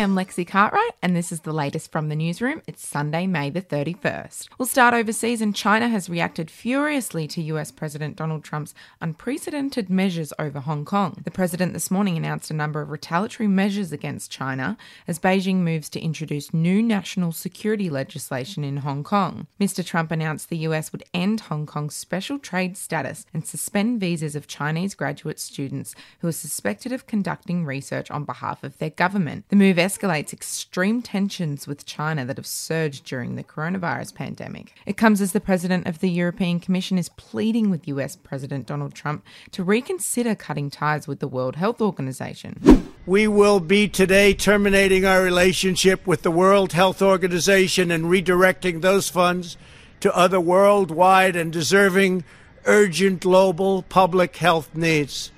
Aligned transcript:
I'm 0.00 0.14
Lexi 0.14 0.46
Cartwright, 0.46 0.92
and 1.02 1.16
this 1.16 1.32
is 1.32 1.40
the 1.40 1.52
latest 1.52 1.90
from 1.90 2.08
the 2.08 2.14
newsroom. 2.14 2.62
It's 2.68 2.86
Sunday, 2.86 3.26
May 3.26 3.50
the 3.50 3.60
31st. 3.60 4.48
We'll 4.56 4.66
start 4.66 4.94
overseas, 4.94 5.40
and 5.40 5.56
China 5.56 5.88
has 5.88 6.08
reacted 6.08 6.52
furiously 6.52 7.26
to 7.26 7.42
US 7.42 7.72
President 7.72 8.14
Donald 8.14 8.44
Trump's 8.44 8.74
unprecedented 9.00 9.90
measures 9.90 10.32
over 10.38 10.60
Hong 10.60 10.84
Kong. 10.84 11.20
The 11.24 11.32
president 11.32 11.72
this 11.72 11.90
morning 11.90 12.16
announced 12.16 12.48
a 12.48 12.54
number 12.54 12.80
of 12.80 12.90
retaliatory 12.90 13.48
measures 13.48 13.90
against 13.90 14.30
China 14.30 14.76
as 15.08 15.18
Beijing 15.18 15.56
moves 15.56 15.88
to 15.88 16.00
introduce 16.00 16.54
new 16.54 16.80
national 16.80 17.32
security 17.32 17.90
legislation 17.90 18.62
in 18.62 18.76
Hong 18.76 19.02
Kong. 19.02 19.48
Mr. 19.60 19.84
Trump 19.84 20.12
announced 20.12 20.48
the 20.48 20.58
US 20.58 20.92
would 20.92 21.02
end 21.12 21.40
Hong 21.40 21.66
Kong's 21.66 21.96
special 21.96 22.38
trade 22.38 22.76
status 22.76 23.26
and 23.34 23.44
suspend 23.44 23.98
visas 23.98 24.36
of 24.36 24.46
Chinese 24.46 24.94
graduate 24.94 25.40
students 25.40 25.96
who 26.20 26.28
are 26.28 26.32
suspected 26.32 26.92
of 26.92 27.08
conducting 27.08 27.64
research 27.64 28.12
on 28.12 28.22
behalf 28.22 28.62
of 28.62 28.78
their 28.78 28.90
government. 28.90 29.44
The 29.48 29.56
move 29.56 29.87
escalates 29.88 30.34
extreme 30.34 31.00
tensions 31.00 31.66
with 31.66 31.86
China 31.86 32.22
that 32.26 32.36
have 32.36 32.46
surged 32.46 33.06
during 33.06 33.36
the 33.36 33.42
coronavirus 33.42 34.14
pandemic. 34.14 34.74
It 34.84 34.98
comes 34.98 35.22
as 35.22 35.32
the 35.32 35.40
president 35.40 35.86
of 35.86 36.00
the 36.00 36.10
European 36.10 36.60
Commission 36.60 36.98
is 36.98 37.08
pleading 37.10 37.70
with 37.70 37.88
US 37.88 38.14
President 38.14 38.66
Donald 38.66 38.94
Trump 38.94 39.24
to 39.52 39.64
reconsider 39.64 40.34
cutting 40.34 40.68
ties 40.68 41.08
with 41.08 41.20
the 41.20 41.26
World 41.26 41.56
Health 41.56 41.80
Organization. 41.80 42.84
We 43.06 43.26
will 43.26 43.60
be 43.60 43.88
today 43.88 44.34
terminating 44.34 45.06
our 45.06 45.22
relationship 45.22 46.06
with 46.06 46.20
the 46.20 46.30
World 46.30 46.74
Health 46.74 47.00
Organization 47.00 47.90
and 47.90 48.04
redirecting 48.04 48.82
those 48.82 49.08
funds 49.08 49.56
to 50.00 50.14
other 50.14 50.38
worldwide 50.38 51.34
and 51.34 51.50
deserving 51.50 52.24
urgent 52.66 53.20
global 53.20 53.82
public 53.82 54.36
health 54.36 54.74
needs. 54.74 55.32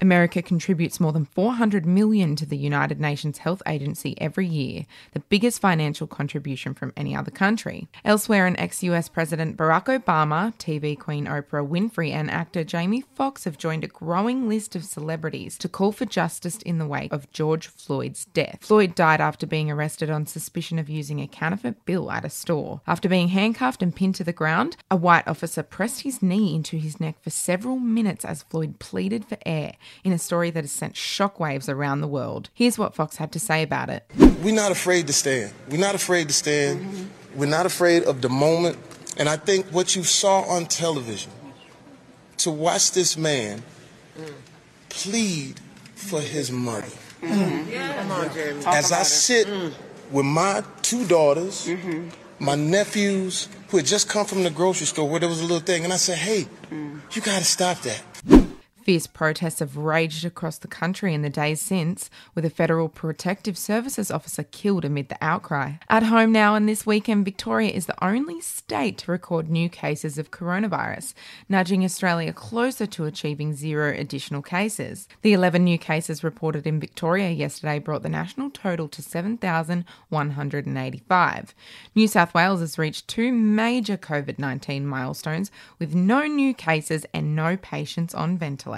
America 0.00 0.40
contributes 0.40 0.98
more 0.98 1.12
than 1.12 1.26
400 1.26 1.84
million 1.84 2.34
to 2.36 2.46
the 2.46 2.56
United 2.56 3.00
Nations 3.00 3.38
Health 3.38 3.62
Agency 3.66 4.18
every 4.20 4.46
year, 4.46 4.86
the 5.12 5.20
biggest 5.20 5.60
financial 5.60 6.06
contribution 6.06 6.72
from 6.72 6.92
any 6.96 7.14
other 7.14 7.30
country. 7.30 7.88
Elsewhere, 8.04 8.46
an 8.46 8.58
ex-US 8.58 9.08
President 9.08 9.56
Barack 9.56 9.86
Obama, 9.86 10.54
TV 10.56 10.98
Queen 10.98 11.26
Oprah 11.26 11.68
Winfrey, 11.68 12.12
and 12.12 12.30
actor 12.30 12.64
Jamie 12.64 13.04
Foxx 13.14 13.44
have 13.44 13.58
joined 13.58 13.84
a 13.84 13.88
growing 13.88 14.48
list 14.48 14.74
of 14.74 14.84
celebrities 14.84 15.58
to 15.58 15.68
call 15.68 15.92
for 15.92 16.06
justice 16.06 16.56
in 16.58 16.78
the 16.78 16.86
wake 16.86 17.12
of 17.12 17.30
George 17.30 17.66
Floyd's 17.66 18.24
death. 18.26 18.58
Floyd 18.62 18.94
died 18.94 19.20
after 19.20 19.46
being 19.46 19.70
arrested 19.70 20.08
on 20.08 20.24
suspicion 20.26 20.78
of 20.78 20.88
using 20.88 21.20
a 21.20 21.28
counterfeit 21.28 21.84
bill 21.84 22.10
at 22.10 22.24
a 22.24 22.30
store. 22.30 22.80
After 22.86 23.08
being 23.08 23.28
handcuffed 23.28 23.82
and 23.82 23.94
pinned 23.94 24.14
to 24.14 24.24
the 24.24 24.32
ground, 24.32 24.76
a 24.90 24.96
white 24.96 25.28
officer 25.28 25.62
pressed 25.62 26.02
his 26.02 26.22
knee 26.22 26.54
into 26.54 26.78
his 26.78 26.98
neck 27.00 27.22
for 27.22 27.30
several 27.30 27.76
minutes 27.78 28.24
as 28.24 28.44
Floyd 28.44 28.78
pleaded 28.78 29.26
for 29.26 29.36
air 29.44 29.74
in 30.04 30.12
a 30.12 30.18
story 30.18 30.50
that 30.50 30.64
has 30.64 30.72
sent 30.72 30.94
shockwaves 30.94 31.68
around 31.68 32.00
the 32.00 32.08
world. 32.08 32.50
Here's 32.54 32.78
what 32.78 32.94
Foxx 32.94 33.16
had 33.16 33.32
to 33.32 33.40
say 33.40 33.62
about 33.62 33.90
it. 33.90 34.04
We're 34.42 34.54
not 34.54 34.72
afraid 34.72 35.06
to 35.06 35.12
stand. 35.12 35.52
We're 35.68 35.80
not 35.80 35.94
afraid 35.94 36.28
to 36.28 36.34
stand. 36.34 36.80
Mm-hmm. 36.80 37.38
We're 37.38 37.46
not 37.46 37.66
afraid 37.66 38.04
of 38.04 38.20
the 38.20 38.28
moment. 38.28 38.78
And 39.16 39.28
I 39.28 39.36
think 39.36 39.66
what 39.66 39.94
you 39.96 40.02
saw 40.02 40.42
on 40.42 40.66
television, 40.66 41.32
to 42.38 42.50
watch 42.50 42.92
this 42.92 43.16
man 43.16 43.62
plead 44.88 45.60
for 45.94 46.20
his 46.20 46.50
mother. 46.50 46.86
Mm-hmm. 47.20 47.70
Yeah. 47.70 48.72
As 48.72 48.92
I 48.92 49.02
sit 49.02 49.46
mm. 49.46 49.72
with 50.10 50.24
my 50.24 50.64
two 50.80 51.06
daughters, 51.06 51.66
mm-hmm. 51.66 52.08
my 52.38 52.54
nephews 52.54 53.48
who 53.68 53.76
had 53.76 53.86
just 53.86 54.08
come 54.08 54.24
from 54.24 54.42
the 54.42 54.50
grocery 54.50 54.86
store 54.86 55.08
where 55.08 55.20
there 55.20 55.28
was 55.28 55.40
a 55.40 55.42
little 55.42 55.60
thing, 55.60 55.84
and 55.84 55.92
I 55.92 55.96
said, 55.96 56.16
hey, 56.16 56.48
mm. 56.70 57.00
you 57.14 57.20
got 57.20 57.38
to 57.38 57.44
stop 57.44 57.78
that. 57.82 58.02
Fierce 58.82 59.06
protests 59.06 59.58
have 59.58 59.76
raged 59.76 60.24
across 60.24 60.56
the 60.56 60.66
country 60.66 61.12
in 61.12 61.20
the 61.20 61.28
days 61.28 61.60
since, 61.60 62.08
with 62.34 62.46
a 62.46 62.50
Federal 62.50 62.88
Protective 62.88 63.58
Services 63.58 64.10
officer 64.10 64.42
killed 64.42 64.86
amid 64.86 65.10
the 65.10 65.18
outcry. 65.20 65.72
At 65.90 66.04
home 66.04 66.32
now 66.32 66.54
and 66.54 66.66
this 66.66 66.86
weekend, 66.86 67.26
Victoria 67.26 67.68
is 67.70 67.84
the 67.86 68.04
only 68.04 68.40
state 68.40 68.96
to 68.98 69.10
record 69.10 69.50
new 69.50 69.68
cases 69.68 70.16
of 70.16 70.30
coronavirus, 70.30 71.12
nudging 71.48 71.84
Australia 71.84 72.32
closer 72.32 72.86
to 72.86 73.04
achieving 73.04 73.52
zero 73.52 73.92
additional 73.94 74.40
cases. 74.40 75.08
The 75.20 75.34
11 75.34 75.62
new 75.62 75.76
cases 75.76 76.24
reported 76.24 76.66
in 76.66 76.80
Victoria 76.80 77.28
yesterday 77.30 77.78
brought 77.78 78.02
the 78.02 78.08
national 78.08 78.48
total 78.48 78.88
to 78.88 79.02
7,185. 79.02 81.54
New 81.94 82.08
South 82.08 82.32
Wales 82.32 82.60
has 82.60 82.78
reached 82.78 83.08
two 83.08 83.30
major 83.30 83.98
COVID 83.98 84.38
19 84.38 84.86
milestones 84.86 85.50
with 85.78 85.94
no 85.94 86.26
new 86.26 86.54
cases 86.54 87.04
and 87.12 87.36
no 87.36 87.58
patients 87.58 88.14
on 88.14 88.38
ventilators 88.38 88.70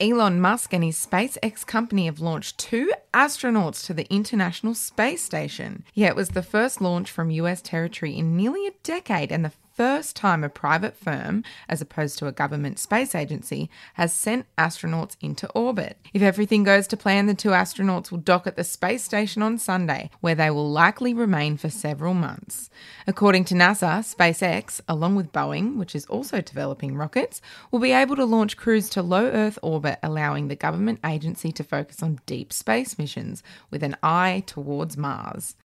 Elon 0.00 0.40
Musk 0.40 0.72
and 0.72 0.82
his 0.82 0.96
SpaceX 0.96 1.64
company 1.64 2.06
have 2.06 2.18
launched 2.18 2.58
two 2.58 2.92
astronauts 3.12 3.86
to 3.86 3.94
the 3.94 4.12
International 4.12 4.74
Space 4.74 5.22
Station. 5.22 5.84
Yeah, 5.94 6.08
it 6.08 6.16
was 6.16 6.30
the 6.30 6.42
first 6.42 6.80
launch 6.80 7.10
from 7.10 7.30
US 7.30 7.62
territory 7.62 8.16
in 8.16 8.36
nearly 8.36 8.66
a 8.66 8.72
decade 8.82 9.30
and 9.30 9.44
the 9.44 9.52
first 9.74 10.14
time 10.14 10.44
a 10.44 10.48
private 10.48 10.96
firm, 10.96 11.42
as 11.68 11.80
opposed 11.80 12.18
to 12.18 12.26
a 12.26 12.32
government 12.32 12.78
space 12.78 13.14
agency, 13.14 13.68
has 13.94 14.12
sent 14.12 14.46
astronauts 14.56 15.16
into 15.20 15.50
orbit. 15.50 15.98
If 16.12 16.22
everything 16.22 16.62
goes 16.62 16.86
to 16.88 16.96
plan, 16.96 17.26
the 17.26 17.34
two 17.34 17.50
astronauts 17.50 18.10
will 18.10 18.18
dock 18.18 18.46
at 18.46 18.56
the 18.56 18.64
space 18.64 19.02
station 19.02 19.42
on 19.42 19.58
Sunday, 19.58 20.10
where 20.20 20.34
they 20.34 20.50
will 20.50 20.70
likely 20.70 21.12
remain 21.12 21.56
for 21.56 21.70
several 21.70 22.14
months. 22.14 22.70
According 23.06 23.44
to 23.46 23.54
NASA, 23.54 23.98
SpaceX, 24.04 24.80
along 24.88 25.16
with 25.16 25.32
Boeing, 25.32 25.76
which 25.76 25.94
is 25.94 26.06
also 26.06 26.40
developing 26.40 26.96
rockets, 26.96 27.40
will 27.70 27.80
be 27.80 27.92
able 27.92 28.16
to 28.16 28.24
launch 28.24 28.56
crews 28.56 28.88
to 28.90 29.02
low 29.02 29.26
Earth 29.26 29.58
orbit, 29.62 29.98
allowing 30.02 30.48
the 30.48 30.56
government 30.56 31.00
agency 31.04 31.50
to 31.52 31.64
focus 31.64 32.02
on 32.02 32.20
deep 32.26 32.52
space 32.52 32.96
missions 32.98 33.42
with 33.70 33.82
an 33.82 33.96
eye 34.02 34.44
towards 34.46 34.96
Mars. 34.96 35.56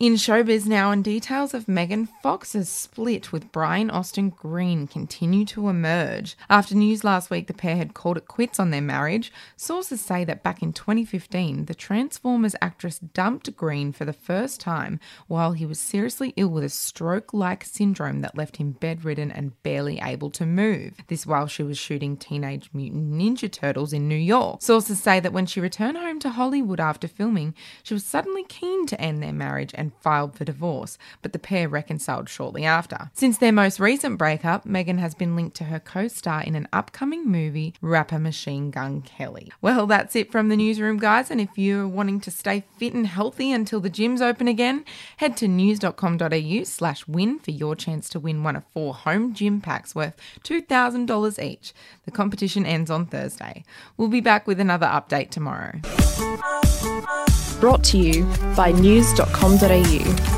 In 0.00 0.14
showbiz 0.14 0.64
now, 0.64 0.92
and 0.92 1.02
details 1.02 1.54
of 1.54 1.66
Megan 1.66 2.06
Fox's 2.06 2.68
split 2.68 3.32
with 3.32 3.50
Brian 3.50 3.90
Austin 3.90 4.30
Green 4.30 4.86
continue 4.86 5.44
to 5.46 5.68
emerge. 5.68 6.36
After 6.48 6.76
news 6.76 7.02
last 7.02 7.30
week 7.30 7.48
the 7.48 7.52
pair 7.52 7.76
had 7.76 7.94
called 7.94 8.16
it 8.16 8.28
quits 8.28 8.60
on 8.60 8.70
their 8.70 8.80
marriage, 8.80 9.32
sources 9.56 10.00
say 10.00 10.22
that 10.22 10.44
back 10.44 10.62
in 10.62 10.72
2015, 10.72 11.64
the 11.64 11.74
Transformers 11.74 12.54
actress 12.62 13.00
dumped 13.00 13.56
Green 13.56 13.90
for 13.90 14.04
the 14.04 14.12
first 14.12 14.60
time 14.60 15.00
while 15.26 15.50
he 15.50 15.66
was 15.66 15.80
seriously 15.80 16.32
ill 16.36 16.46
with 16.46 16.62
a 16.62 16.68
stroke 16.68 17.34
like 17.34 17.64
syndrome 17.64 18.20
that 18.20 18.38
left 18.38 18.58
him 18.58 18.70
bedridden 18.70 19.32
and 19.32 19.60
barely 19.64 19.98
able 19.98 20.30
to 20.30 20.46
move. 20.46 20.94
This 21.08 21.26
while 21.26 21.48
she 21.48 21.64
was 21.64 21.76
shooting 21.76 22.16
Teenage 22.16 22.70
Mutant 22.72 23.14
Ninja 23.14 23.50
Turtles 23.50 23.92
in 23.92 24.06
New 24.06 24.14
York. 24.14 24.62
Sources 24.62 25.02
say 25.02 25.18
that 25.18 25.32
when 25.32 25.46
she 25.46 25.60
returned 25.60 25.98
home 25.98 26.20
to 26.20 26.30
Hollywood 26.30 26.78
after 26.78 27.08
filming, 27.08 27.52
she 27.82 27.94
was 27.94 28.04
suddenly 28.04 28.44
keen 28.44 28.86
to 28.86 29.00
end 29.00 29.20
their 29.20 29.32
marriage 29.32 29.72
and 29.74 29.87
and 29.88 30.02
filed 30.02 30.36
for 30.36 30.44
divorce, 30.44 30.98
but 31.22 31.32
the 31.32 31.38
pair 31.38 31.68
reconciled 31.68 32.28
shortly 32.28 32.64
after. 32.64 33.10
Since 33.14 33.38
their 33.38 33.52
most 33.52 33.80
recent 33.80 34.18
breakup, 34.18 34.66
Megan 34.66 34.98
has 34.98 35.14
been 35.14 35.34
linked 35.34 35.56
to 35.56 35.64
her 35.64 35.80
co 35.80 36.08
star 36.08 36.42
in 36.42 36.54
an 36.54 36.68
upcoming 36.72 37.26
movie, 37.26 37.74
rapper 37.80 38.18
Machine 38.18 38.70
Gun 38.70 39.00
Kelly. 39.02 39.50
Well, 39.62 39.86
that's 39.86 40.14
it 40.16 40.30
from 40.30 40.48
the 40.48 40.56
newsroom, 40.56 40.98
guys, 40.98 41.30
and 41.30 41.40
if 41.40 41.50
you're 41.56 41.88
wanting 41.88 42.20
to 42.20 42.30
stay 42.30 42.64
fit 42.76 42.92
and 42.92 43.06
healthy 43.06 43.52
until 43.52 43.80
the 43.80 43.90
gyms 43.90 44.20
open 44.20 44.48
again, 44.48 44.84
head 45.16 45.36
to 45.38 45.48
news.com.au 45.48 46.64
slash 46.64 47.06
win 47.08 47.38
for 47.38 47.50
your 47.50 47.74
chance 47.74 48.08
to 48.10 48.20
win 48.20 48.42
one 48.42 48.56
of 48.56 48.64
four 48.72 48.94
home 48.94 49.32
gym 49.32 49.60
packs 49.60 49.94
worth 49.94 50.16
$2,000 50.44 51.42
each. 51.42 51.72
The 52.04 52.10
competition 52.10 52.66
ends 52.66 52.90
on 52.90 53.06
Thursday. 53.06 53.64
We'll 53.96 54.08
be 54.08 54.20
back 54.20 54.46
with 54.46 54.60
another 54.60 54.86
update 54.86 55.30
tomorrow. 55.30 55.80
Brought 57.60 57.82
to 57.84 57.98
you 57.98 58.24
by 58.56 58.72
news.com.au 58.72 59.77
you. 59.86 60.37